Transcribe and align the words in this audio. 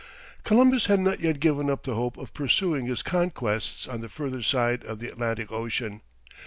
Columbus 0.43 0.87
had 0.87 0.99
not 0.99 1.19
yet 1.19 1.39
given 1.39 1.69
up 1.69 1.83
the 1.83 1.93
hope 1.93 2.17
of 2.17 2.33
pursuing 2.33 2.87
his 2.87 3.03
conquests 3.03 3.87
on 3.87 4.01
the 4.01 4.09
further 4.09 4.41
side 4.41 4.83
of 4.83 4.97
the 4.97 5.07
Atlantic 5.09 5.51
Ocean. 5.51 6.01